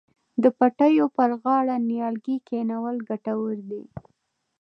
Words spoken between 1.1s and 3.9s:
پر غاړه نیالګي کینول ګټور دي.